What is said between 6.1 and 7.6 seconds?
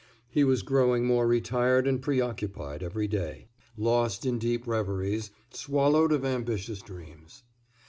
of ambitious dreams.